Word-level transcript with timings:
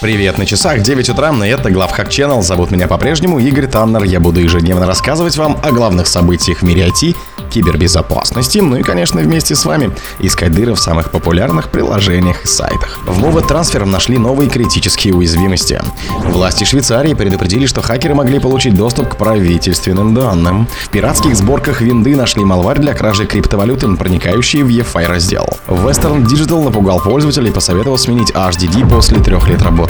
Привет, 0.00 0.38
на 0.38 0.46
часах 0.46 0.80
9 0.80 1.10
утра, 1.10 1.30
и 1.44 1.48
это 1.48 1.70
Главхак 1.70 2.08
Channel. 2.08 2.40
Зовут 2.40 2.70
меня 2.70 2.88
по-прежнему 2.88 3.38
Игорь 3.38 3.66
Таннер. 3.66 4.04
Я 4.04 4.18
буду 4.18 4.40
ежедневно 4.40 4.86
рассказывать 4.86 5.36
вам 5.36 5.58
о 5.62 5.72
главных 5.72 6.06
событиях 6.06 6.60
в 6.60 6.62
мире 6.62 6.88
IT, 6.88 7.14
кибербезопасности, 7.50 8.58
ну 8.58 8.76
и, 8.76 8.82
конечно, 8.82 9.20
вместе 9.20 9.54
с 9.54 9.64
вами 9.64 9.90
искать 10.20 10.52
дыры 10.52 10.72
в 10.72 10.80
самых 10.80 11.10
популярных 11.10 11.68
приложениях 11.68 12.44
и 12.44 12.48
сайтах. 12.48 13.00
В 13.04 13.22
Move 13.22 13.46
Transfer 13.46 13.84
нашли 13.84 14.16
новые 14.16 14.48
критические 14.48 15.14
уязвимости. 15.14 15.82
Власти 16.24 16.64
Швейцарии 16.64 17.12
предупредили, 17.12 17.66
что 17.66 17.82
хакеры 17.82 18.14
могли 18.14 18.38
получить 18.38 18.74
доступ 18.74 19.10
к 19.10 19.16
правительственным 19.16 20.14
данным. 20.14 20.66
В 20.84 20.88
пиратских 20.88 21.36
сборках 21.36 21.82
винды 21.82 22.16
нашли 22.16 22.44
малварь 22.44 22.78
для 22.78 22.94
кражи 22.94 23.26
криптовалюты, 23.26 23.88
проникающие 23.96 24.64
в 24.64 24.68
EFI 24.68 25.06
раздел. 25.06 25.46
Western 25.66 26.24
Digital 26.24 26.64
напугал 26.64 27.00
пользователей 27.00 27.50
и 27.50 27.52
посоветовал 27.52 27.98
сменить 27.98 28.30
HDD 28.30 28.88
после 28.88 29.18
трех 29.18 29.46
лет 29.48 29.60
работы. 29.62 29.89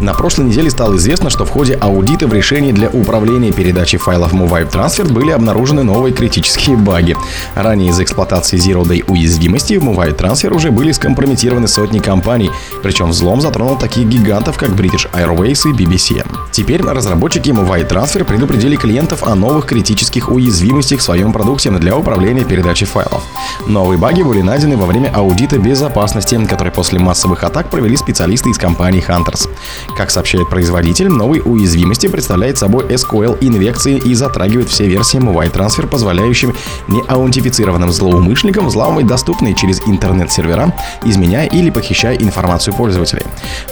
На 0.00 0.12
прошлой 0.12 0.46
неделе 0.46 0.70
стало 0.70 0.96
известно, 0.96 1.30
что 1.30 1.44
в 1.44 1.50
ходе 1.50 1.74
аудита 1.74 2.26
в 2.26 2.32
решении 2.32 2.72
для 2.72 2.88
управления 2.88 3.52
передачей 3.52 3.96
файлов 3.96 4.32
Move 4.32 4.70
Transfer 4.70 5.10
были 5.10 5.30
обнаружены 5.30 5.82
новые 5.82 6.12
критические 6.12 6.76
баги. 6.76 7.16
Ранее 7.54 7.90
из 7.90 8.00
эксплуатации 8.00 8.58
Zero 8.58 8.82
Day 8.82 9.04
уязвимости 9.06 9.74
в 9.74 9.84
Move 9.84 10.16
Transfer 10.16 10.52
уже 10.54 10.70
были 10.70 10.92
скомпрометированы 10.92 11.68
сотни 11.68 12.00
компаний, 12.00 12.50
причем 12.82 13.10
взлом 13.10 13.40
затронул 13.40 13.76
таких 13.76 14.06
гигантов, 14.06 14.58
как 14.58 14.70
British 14.70 15.10
Airways 15.12 15.68
и 15.68 15.72
BBC. 15.72 16.26
Теперь 16.50 16.82
разработчики 16.82 17.50
Move 17.50 17.88
Transfer 17.88 18.24
предупредили 18.24 18.76
клиентов 18.76 19.22
о 19.22 19.34
новых 19.34 19.66
критических 19.66 20.28
уязвимостях 20.30 21.00
в 21.00 21.02
своем 21.02 21.32
продукте 21.32 21.70
для 21.70 21.96
управления 21.96 22.44
передачей 22.44 22.86
файлов. 22.86 23.22
Новые 23.66 23.98
баги 23.98 24.22
были 24.22 24.42
найдены 24.42 24.76
во 24.76 24.86
время 24.86 25.10
аудита 25.14 25.58
безопасности, 25.58 26.38
который 26.46 26.72
после 26.72 26.98
массовых 26.98 27.44
атак 27.44 27.70
провели 27.70 27.96
специалисты 27.96 28.50
из 28.50 28.58
компании 28.58 29.04
Hunters. 29.06 29.48
Как 29.96 30.10
сообщает 30.10 30.48
производитель, 30.48 31.08
новые 31.08 31.42
уязвимости 31.42 32.06
представляют 32.08 32.58
собой 32.58 32.84
SQL-инвекции 32.84 33.98
и 33.98 34.14
затрагивают 34.14 34.68
все 34.68 34.86
версии 34.86 35.18
Mobile 35.18 35.52
Transfer, 35.52 35.86
позволяющими 35.86 36.54
неаутентифицированным 36.88 37.90
злоумышленникам 37.92 38.66
взламывать 38.66 39.06
доступные 39.06 39.54
через 39.54 39.80
интернет-сервера, 39.86 40.74
изменяя 41.04 41.46
или 41.46 41.70
похищая 41.70 42.16
информацию 42.16 42.74
пользователей. 42.74 43.22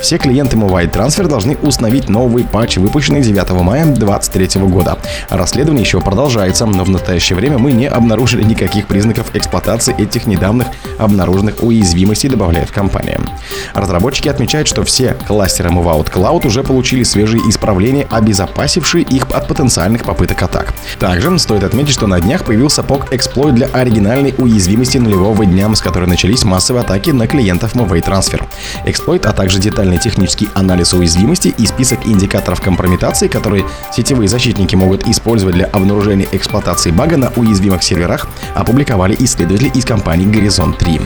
Все 0.00 0.19
клиенты 0.19 0.56
Mobile 0.56 0.91
Transfer 0.91 1.27
должны 1.27 1.56
установить 1.62 2.08
новый 2.08 2.44
патч, 2.44 2.76
выпущенный 2.76 3.22
9 3.22 3.50
мая 3.62 3.84
2023 3.84 4.62
года. 4.62 4.98
Расследование 5.28 5.84
еще 5.84 6.00
продолжается, 6.00 6.66
но 6.66 6.84
в 6.84 6.91
настоящее 6.91 7.36
время 7.36 7.58
мы 7.58 7.72
не 7.72 7.86
обнаружили 7.86 8.42
никаких 8.44 8.86
признаков 8.86 9.34
эксплуатации 9.34 9.94
этих 10.00 10.26
недавних 10.26 10.66
обнаруженных 10.98 11.62
уязвимостей, 11.62 12.28
добавляет 12.28 12.70
компания. 12.70 13.20
Разработчики 13.74 14.28
отмечают, 14.28 14.69
что 14.69 14.84
все 14.84 15.16
кластеры 15.26 15.70
Movout 15.70 16.02
Cloud 16.11 16.47
уже 16.47 16.62
получили 16.62 17.03
свежие 17.03 17.42
исправления, 17.48 18.06
обезопасившие 18.11 19.05
их 19.05 19.27
от 19.31 19.48
потенциальных 19.48 20.05
попыток 20.05 20.42
атак. 20.42 20.72
Также 20.98 21.39
стоит 21.39 21.64
отметить, 21.64 21.92
что 21.92 22.06
на 22.06 22.20
днях 22.20 22.44
появился 22.44 22.83
POC 22.83 23.09
эксплойт 23.14 23.55
для 23.55 23.67
оригинальной 23.67 24.34
уязвимости 24.39 24.98
нулевого 24.98 25.44
дня, 25.44 25.72
с 25.75 25.81
которой 25.81 26.06
начались 26.06 26.44
массовые 26.44 26.83
атаки 26.83 27.11
на 27.11 27.27
клиентов 27.27 27.75
Movay 27.75 28.05
Transfer. 28.05 28.42
Эксплойт, 28.84 29.27
а 29.27 29.33
также 29.33 29.59
детальный 29.59 29.98
технический 29.98 30.48
анализ 30.55 30.92
уязвимости 30.92 31.55
и 31.56 31.67
список 31.67 32.06
индикаторов 32.06 32.61
компрометации, 32.61 33.28
которые 33.28 33.64
сетевые 33.92 34.28
защитники 34.28 34.75
могут 34.75 35.06
использовать 35.06 35.55
для 35.55 35.66
обнаружения 35.66 36.27
эксплуатации 36.33 36.91
бага 36.91 37.16
на 37.16 37.33
уязвимых 37.37 37.83
серверах, 37.83 38.28
опубликовали 38.55 39.16
исследователи 39.19 39.69
из 39.69 39.84
компании 39.84 40.27
Горизонт 40.27 40.78
3. 40.78 41.00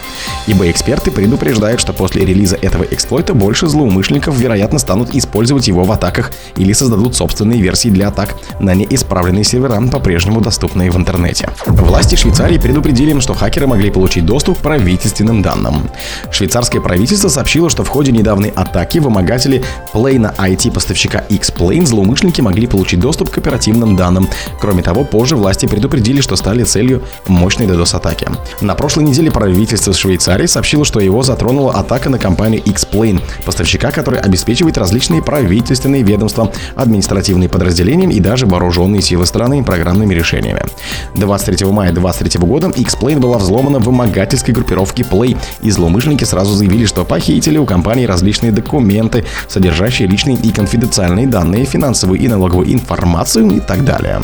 Ибо 0.46 0.70
эксперты 0.70 1.10
предупреждают, 1.10 1.80
что 1.80 1.92
после 1.92 2.24
релиза 2.24 2.56
этого 2.56 2.84
эксплойта 2.84 3.34
больше 3.34 3.66
злоумышленников, 3.66 4.36
вероятно, 4.38 4.78
станут 4.86 5.16
использовать 5.16 5.66
его 5.66 5.82
в 5.82 5.90
атаках 5.90 6.30
или 6.56 6.72
создадут 6.72 7.16
собственные 7.16 7.60
версии 7.60 7.88
для 7.88 8.06
атак 8.06 8.36
на 8.60 8.72
неисправленные 8.72 9.42
сервера, 9.42 9.82
по-прежнему 9.90 10.40
доступные 10.40 10.92
в 10.92 10.96
интернете. 10.96 11.50
Власти 11.66 12.14
Швейцарии 12.14 12.56
предупредили, 12.56 13.18
что 13.18 13.34
хакеры 13.34 13.66
могли 13.66 13.90
получить 13.90 14.24
доступ 14.24 14.58
к 14.58 14.62
правительственным 14.62 15.42
данным. 15.42 15.90
Швейцарское 16.30 16.80
правительство 16.80 17.28
сообщило, 17.28 17.68
что 17.68 17.82
в 17.82 17.88
ходе 17.88 18.12
недавней 18.12 18.52
атаки 18.54 18.98
вымогатели 18.98 19.64
Plane 19.92 20.32
IT-поставщика 20.36 21.24
X-Plane 21.30 21.84
злоумышленники 21.84 22.40
могли 22.40 22.68
получить 22.68 23.00
доступ 23.00 23.30
к 23.30 23.38
оперативным 23.38 23.96
данным. 23.96 24.28
Кроме 24.60 24.84
того, 24.84 25.02
позже 25.02 25.34
власти 25.34 25.66
предупредили, 25.66 26.20
что 26.20 26.36
стали 26.36 26.62
целью 26.62 27.02
мощной 27.26 27.66
DDoS-атаки. 27.66 28.28
На 28.60 28.76
прошлой 28.76 29.02
неделе 29.02 29.32
правительство 29.32 29.92
Швейцарии 29.92 30.46
сообщило, 30.46 30.84
что 30.84 31.00
его 31.00 31.24
затронула 31.24 31.72
атака 31.72 32.08
на 32.08 32.18
компанию 32.18 32.62
X-Plane, 32.62 33.20
поставщика, 33.44 33.90
который 33.90 34.20
обеспечивает 34.20 34.75
различные 34.76 35.22
правительственные 35.22 36.02
ведомства, 36.02 36.52
административные 36.74 37.48
подразделения 37.48 38.08
и 38.12 38.20
даже 38.20 38.46
вооруженные 38.46 39.02
силы 39.02 39.26
страны 39.26 39.62
программными 39.64 40.14
решениями. 40.14 40.62
23 41.14 41.66
мая 41.66 41.92
2023 41.92 42.46
года 42.46 42.68
X-Plane 42.68 43.18
была 43.18 43.38
взломана 43.38 43.78
вымогательской 43.78 44.54
группировке 44.54 45.02
Play, 45.02 45.36
и 45.62 45.70
злоумышленники 45.70 46.24
сразу 46.24 46.54
заявили, 46.54 46.86
что 46.86 47.04
похитили 47.04 47.58
у 47.58 47.66
компании 47.66 48.06
различные 48.06 48.52
документы, 48.52 49.24
содержащие 49.48 50.08
личные 50.08 50.36
и 50.36 50.50
конфиденциальные 50.50 51.26
данные, 51.26 51.64
финансовую 51.64 52.20
и 52.20 52.28
налоговую 52.28 52.72
информацию 52.72 53.50
и 53.50 53.60
так 53.60 53.84
далее. 53.84 54.22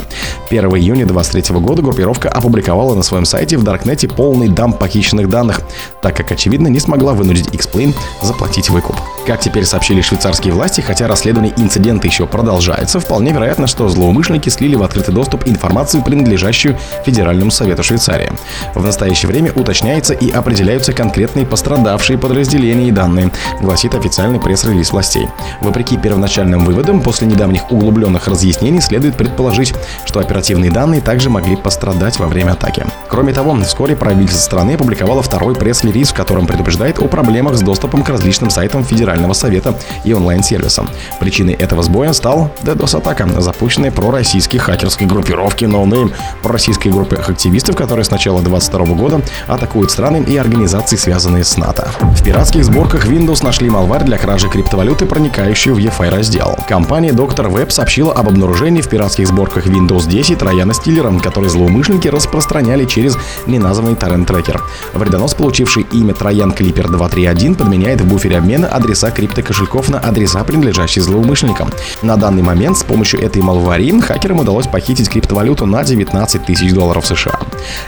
1 0.50 0.64
июня 0.70 1.06
2023 1.06 1.60
года 1.60 1.82
группировка 1.82 2.28
опубликовала 2.28 2.94
на 2.94 3.02
своем 3.02 3.24
сайте 3.24 3.56
в 3.56 3.62
Даркнете 3.62 4.08
полный 4.08 4.48
дамп 4.48 4.78
похищенных 4.78 5.28
данных, 5.28 5.60
так 6.00 6.16
как, 6.16 6.32
очевидно, 6.32 6.68
не 6.68 6.80
смогла 6.80 7.12
вынудить 7.12 7.54
X-Plane 7.54 7.94
заплатить 8.22 8.70
выкуп. 8.70 8.96
Как 9.26 9.40
теперь 9.40 9.64
сообщили 9.64 10.00
швейцарские 10.00 10.41
власти, 10.50 10.80
хотя 10.80 11.06
расследование 11.06 11.52
инцидента 11.56 12.06
еще 12.06 12.26
продолжается, 12.26 13.00
вполне 13.00 13.32
вероятно, 13.32 13.66
что 13.66 13.88
злоумышленники 13.88 14.48
слили 14.48 14.74
в 14.74 14.82
открытый 14.82 15.14
доступ 15.14 15.46
информацию, 15.46 16.02
принадлежащую 16.02 16.76
Федеральному 17.04 17.50
совету 17.50 17.82
Швейцарии. 17.82 18.32
В 18.74 18.84
настоящее 18.84 19.28
время 19.28 19.52
уточняется 19.52 20.14
и 20.14 20.30
определяются 20.30 20.92
конкретные 20.92 21.46
пострадавшие 21.46 22.18
подразделения 22.18 22.88
и 22.88 22.92
данные, 22.92 23.30
гласит 23.60 23.94
официальный 23.94 24.40
пресс-релиз 24.40 24.92
властей. 24.92 25.28
Вопреки 25.60 25.96
первоначальным 25.96 26.64
выводам, 26.64 27.00
после 27.00 27.26
недавних 27.26 27.70
углубленных 27.70 28.28
разъяснений 28.28 28.80
следует 28.80 29.16
предположить, 29.16 29.74
что 30.04 30.20
оперативные 30.20 30.70
данные 30.70 31.00
также 31.00 31.30
могли 31.30 31.56
пострадать 31.56 32.18
во 32.18 32.26
время 32.26 32.52
атаки. 32.52 32.84
Кроме 33.08 33.32
того, 33.32 33.54
вскоре 33.62 33.96
правительство 33.96 34.40
страны 34.40 34.72
опубликовало 34.74 35.22
второй 35.22 35.54
пресс-релиз, 35.54 36.10
в 36.10 36.14
котором 36.14 36.46
предупреждает 36.46 36.98
о 36.98 37.08
проблемах 37.08 37.56
с 37.56 37.60
доступом 37.60 38.02
к 38.02 38.08
различным 38.08 38.50
сайтам 38.50 38.84
Федерального 38.84 39.32
совета 39.34 39.74
и 40.04 40.12
онлайн-сервисам. 40.32 40.88
Причиной 41.20 41.54
этого 41.54 41.82
сбоя 41.82 42.12
стал 42.12 42.50
DDoS-атака, 42.62 43.40
запущенная 43.40 43.90
пророссийской 43.90 44.58
хакерской 44.58 45.06
группировки 45.06 45.64
No 45.64 45.84
Name, 45.84 46.12
пророссийской 46.42 46.90
группы 46.90 47.16
активистов, 47.16 47.76
которые 47.76 48.04
с 48.04 48.10
начала 48.10 48.40
2022 48.40 48.96
года 48.96 49.20
атакуют 49.46 49.90
страны 49.90 50.24
и 50.26 50.36
организации, 50.36 50.96
связанные 50.96 51.44
с 51.44 51.56
НАТО. 51.56 51.90
В 52.00 52.24
пиратских 52.24 52.64
сборках 52.64 53.06
Windows 53.06 53.44
нашли 53.44 53.68
малварь 53.68 54.04
для 54.04 54.18
кражи 54.18 54.48
криптовалюты, 54.48 55.06
проникающую 55.06 55.74
в 55.74 55.78
EFI 55.78 56.10
раздел. 56.10 56.56
Компания 56.68 57.10
Dr. 57.10 57.50
Web 57.52 57.70
сообщила 57.70 58.12
об 58.12 58.28
обнаружении 58.28 58.80
в 58.80 58.88
пиратских 58.88 59.28
сборках 59.28 59.66
Windows 59.66 60.08
10 60.08 60.38
Трояна 60.38 60.74
Стиллера, 60.74 61.12
который 61.22 61.48
злоумышленники 61.50 62.08
распространяли 62.08 62.84
через 62.86 63.16
неназванный 63.46 63.96
торрент-трекер. 63.96 64.62
Вредонос, 64.94 65.34
получивший 65.34 65.86
имя 65.92 66.14
Троян 66.14 66.52
Клипер 66.52 66.88
231, 66.88 67.54
подменяет 67.54 68.00
в 68.00 68.08
буфере 68.08 68.38
обмена 68.38 68.68
адреса 68.68 69.10
криптокошельков 69.10 69.88
на 69.88 69.98
адреса, 69.98 70.21
принадлежащие 70.44 71.02
злоумышленникам. 71.02 71.70
На 72.02 72.16
данный 72.16 72.42
момент 72.42 72.78
с 72.78 72.84
помощью 72.84 73.20
этой 73.20 73.42
малварии 73.42 74.00
хакерам 74.00 74.40
удалось 74.40 74.66
похитить 74.66 75.08
криптовалюту 75.08 75.66
на 75.66 75.84
19 75.84 76.44
тысяч 76.44 76.72
долларов 76.72 77.06
США. 77.06 77.38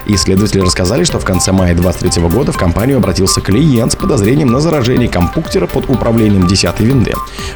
Исследователи 0.07 0.61
рассказали, 0.61 1.05
что 1.05 1.19
в 1.19 1.25
конце 1.25 1.53
мая 1.53 1.75
2023 1.75 2.29
года 2.29 2.53
в 2.53 2.57
компанию 2.57 2.99
обратился 2.99 3.41
клиент 3.41 3.93
с 3.93 3.97
подозрением 3.97 4.49
на 4.49 4.61
заражение 4.61 5.09
компьютера 5.09 5.67
под 5.67 5.89
управлением 5.89 6.47
10 6.47 6.81
винды. 6.81 7.13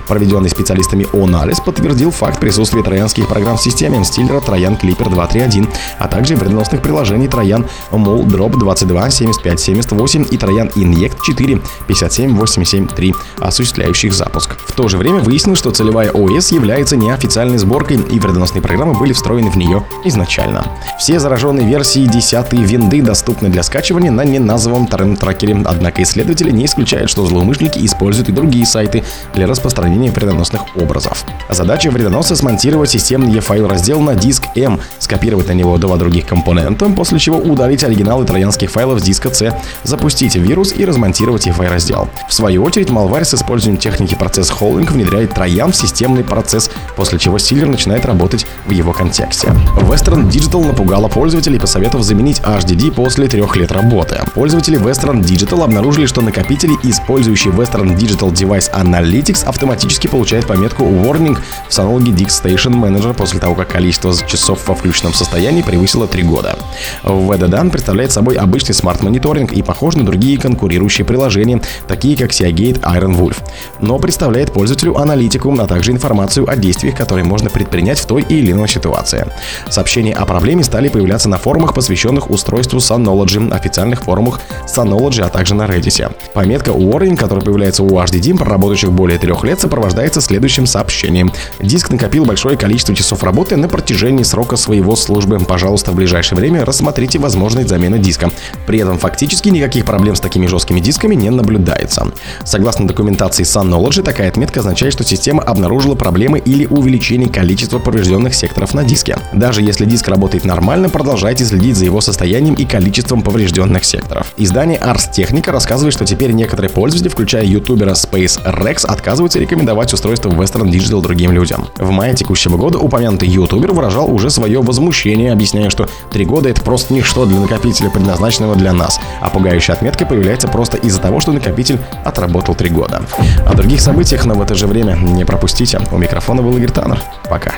Проведенный 0.07 0.51
специалистами 0.51 1.07
анализ 1.13 1.61
подтвердил 1.61 2.11
факт 2.11 2.41
присутствия 2.41 2.83
троянских 2.83 3.29
программ 3.29 3.57
в 3.57 3.63
системе 3.63 4.03
стилера 4.05 4.41
Троян 4.41 4.75
Clipper 4.75 5.11
231, 5.11 5.69
а 5.99 6.09
также 6.09 6.37
вредоносных 6.37 6.83
приложений 6.83 7.29
Троян 7.29 7.67
Mol 7.91 8.25
Drop 8.25 8.59
22 8.59 9.11
75 9.11 9.61
78 9.61 10.27
и 10.31 10.39
Троян 10.39 10.69
Inject 10.69 11.17
4 11.25 11.61
57 11.87 12.37
87 12.37 12.89
3, 12.89 13.15
осуществляющих 13.39 14.13
запуск. 14.13 14.57
В 14.69 14.73
то 14.79 14.87
же 14.87 14.97
время 14.97 15.19
выяснилось, 15.19 15.59
что 15.59 15.73
целевая 15.73 16.13
ОС 16.13 16.53
является 16.53 16.97
неофициальной 16.97 17.59
сборкой, 17.59 17.97
и 17.97 18.21
вредоносные 18.21 18.63
программы 18.63 18.95
были 18.95 19.13
встроены 19.13 19.51
в 19.51 19.57
нее 19.57 19.85
изначально. 20.05 20.65
Все 21.01 21.19
зараженные 21.19 21.67
версии 21.67 22.07
10 22.07 22.53
винды 22.53 23.03
доступны 23.03 23.49
для 23.49 23.65
скачивания 23.65 24.13
на 24.13 24.25
неназванном 24.25 24.87
торрент-трекере, 24.87 25.63
однако 25.65 26.03
исследователи 26.03 26.53
не 26.53 26.67
исключают, 26.67 27.11
что 27.11 27.27
злоумышленники 27.27 27.85
используют 27.85 28.29
и 28.29 28.33
другие 28.33 28.67
сайты 28.67 29.03
для 29.35 29.49
распространения 29.49 30.13
вредоносных 30.13 30.63
образов. 30.77 31.25
Задача 31.51 31.91
вредоноса 31.91 32.37
смонтировать 32.37 32.91
системный 32.91 33.33
e-файл 33.33 33.67
раздел 33.67 34.01
на 34.01 34.15
диск 34.15 34.45
M, 34.55 34.81
скопировать 35.01 35.49
на 35.49 35.53
него 35.53 35.77
два 35.79 35.97
других 35.97 36.27
компонента, 36.27 36.89
после 36.91 37.19
чего 37.19 37.39
удалить 37.39 37.83
оригиналы 37.83 38.25
троянских 38.25 38.71
файлов 38.71 39.01
с 39.01 39.03
диска 39.03 39.35
C, 39.35 39.59
запустить 39.83 40.37
вирус 40.37 40.73
и 40.77 40.85
размонтировать 40.85 41.47
e-файл 41.47 41.71
раздел. 41.71 42.09
В 42.29 42.35
свою 42.35 42.63
очередь, 42.63 42.91
Malware 42.91 43.25
с 43.25 43.35
использованием 43.35 43.81
техники 43.81 44.15
process 44.49 44.51
hollowing 44.51 44.93
внедряет 44.93 45.35
троян 45.35 45.73
в 45.73 45.77
системный 45.77 46.25
процесс, 46.25 46.71
после 46.97 47.19
чего 47.19 47.39
стилер 47.39 47.69
начинает 47.69 48.05
работать 48.07 48.47
в 48.67 48.71
его 48.71 48.93
контексте. 48.93 49.49
Western 49.77 50.29
Digital 50.31 50.67
напугала 50.67 51.09
пользователей, 51.09 51.59
посоветовав 51.59 52.05
заменить 52.05 52.41
HDD 52.41 52.93
после 52.93 53.29
трех 53.29 53.57
лет 53.57 53.73
работы. 53.73 54.21
Пользователи 54.35 54.79
Western 54.79 55.21
Digital 55.23 55.65
обнаружили, 55.65 56.07
что 56.07 56.23
накопители, 56.23 56.75
использующие 56.83 57.53
Western 57.53 57.97
Digital 57.97 58.33
Device 58.33 58.73
Analytics, 58.73 59.45
автоматически 59.45 60.07
получают 60.07 60.47
пометку 60.47 60.85
Warning 60.85 61.39
в 61.69 61.75
Synology 61.75 62.13
DiskStation 62.13 62.73
Manager 62.73 63.15
после 63.15 63.41
того, 63.41 63.55
как 63.55 63.69
количество 63.69 64.15
часов 64.27 64.67
во 64.67 64.75
включенном 64.75 65.15
состоянии 65.15 65.63
превысило 65.63 66.07
3 66.07 66.23
года. 66.23 66.57
WDDA 67.05 67.71
представляет 67.71 68.13
собой 68.13 68.37
обычный 68.37 68.75
SMART 68.75 68.99
-мониторинг 68.99 69.53
и 69.53 69.63
похож 69.63 69.97
на 69.97 70.05
другие 70.05 70.39
конкурирующие 70.39 71.05
приложения, 71.05 71.61
такие 71.87 72.17
как 72.17 72.31
Seagate 72.31 72.81
Iron 72.81 73.17
Wolf, 73.17 73.37
но 73.81 73.99
представляет 73.99 74.38
пользователю 74.47 74.97
аналитику, 74.97 75.55
а 75.59 75.67
также 75.67 75.93
информацию 75.93 76.49
о 76.49 76.57
действиях, 76.57 76.97
которые 76.97 77.25
можно 77.25 77.51
предпринять 77.51 77.99
в 77.99 78.07
той 78.07 78.23
или 78.23 78.53
иной 78.53 78.69
ситуации. 78.69 79.27
Сообщения 79.69 80.15
о 80.15 80.25
проблеме 80.27 80.65
стали 80.65 80.89
появляться 80.89 81.29
на 81.29 81.39
форумах, 81.39 81.75
посвященных 81.75 82.31
устройству 82.31 82.79
Synology, 82.79 83.53
официальных 83.53 84.03
форумах 84.03 84.41
Synology, 84.67 85.23
а 85.23 85.29
также 85.29 85.55
на 85.55 85.65
Reddit. 85.65 86.13
Пометка 86.35 86.71
Warning, 86.71 87.17
которая 87.17 87.45
появляется 87.45 87.83
у 87.83 87.89
HDD, 87.89 88.37
проработающих 88.37 88.93
более 88.93 89.19
трех 89.19 89.45
лет, 89.45 89.61
сопровождается 89.61 90.21
следующим 90.21 90.67
сообщением. 90.67 91.33
Диск 91.61 91.91
накопил 91.91 92.25
большое 92.25 92.57
количество 92.57 92.95
часов 92.95 93.23
работы 93.23 93.57
на 93.57 93.69
протяжении 93.69 94.23
срока 94.23 94.57
своего 94.57 94.97
службы. 94.97 95.39
Пожалуйста, 95.41 95.93
в 95.93 95.95
ближайшее 95.95 96.39
время 96.39 96.65
рассмотрите 96.65 97.19
возможность 97.19 97.69
замены 97.69 97.99
диска. 97.99 98.31
При 98.67 98.79
этом 98.81 98.99
фактически 98.99 99.49
никаких 99.49 99.85
проблем 99.85 100.17
с 100.17 100.21
такими 100.21 100.47
жесткими 100.47 100.81
дисками 100.81 101.15
не 101.15 101.31
наблюдается. 101.31 102.13
Согласно 102.45 102.87
документации 102.87 103.45
Synology, 103.45 104.03
такая 104.03 104.28
отметка 104.29 104.61
означает, 104.61 104.93
что 104.93 105.05
система 105.05 105.43
обнаружила 105.43 105.95
проблемы 105.95 106.39
или 106.39 106.67
увеличение 106.67 107.29
количества 107.29 107.79
поврежденных 107.79 108.35
секторов 108.35 108.75
на 108.75 108.85
диске. 108.85 109.19
Даже 109.33 109.63
если 109.63 109.85
диск 109.85 110.09
работает 110.09 110.45
нормально, 110.45 110.89
продолжайте 110.89 111.45
следить 111.45 111.77
за 111.77 111.85
его 111.85 112.01
состоянием 112.01 112.55
и 112.55 112.65
количеством 112.65 113.23
поврежденных 113.23 113.85
секторов. 113.85 114.33
Издание 114.37 114.79
Ars 114.79 115.11
Technica 115.13 115.51
рассказывает, 115.51 115.95
что 115.95 116.05
теперь 116.05 116.33
некоторые 116.33 116.71
пользователи, 116.71 117.09
включая 117.09 117.45
ютубера 117.45 117.93
Space 117.93 118.43
Rex, 118.45 118.87
отказываются 118.87 119.39
рекомендовать 119.39 119.93
устройство 119.93 120.31
Western 120.31 120.71
Digital 120.71 121.03
другим 121.03 121.33
людям. 121.33 121.69
В 121.79 121.91
мае 121.91 122.15
текущего 122.15 122.57
года 122.57 122.79
упомянутый 122.79 123.29
ютубер 123.29 123.73
выражал 123.73 124.13
уже 124.13 124.31
свое 124.31 124.61
возмущение, 124.63 125.33
объясняя, 125.33 125.71
что 125.71 125.89
три 126.11 126.25
года 126.25 126.49
это 126.49 126.61
просто 126.63 126.95
ничто 126.95 127.27
для 127.27 127.41
накопителя, 127.41 127.91
предназначенного 127.91 128.57
для 128.57 128.73
нас, 128.73 129.01
а 129.21 129.31
пугающая 129.31 129.75
отметка 129.75 130.07
появляется 130.07 130.49
просто 130.49 130.77
из-за 130.77 131.01
того, 131.01 131.21
что 131.21 131.33
накопитель 131.33 131.79
отработал 132.05 132.55
три 132.55 132.71
года. 132.71 133.03
О 133.47 133.55
других 133.55 133.81
событиях, 133.81 134.18
но 134.25 134.35
в 134.35 134.43
это 134.43 134.55
же 134.55 134.67
время 134.67 134.95
не 134.95 135.25
пропустите. 135.25 135.81
У 135.91 135.99
микрофона 135.99 136.43
был 136.43 136.57
Игорь 136.57 136.71
Таннер. 136.71 137.01
Пока. 137.29 137.55